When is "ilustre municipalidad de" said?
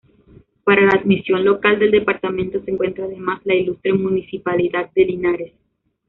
3.53-5.05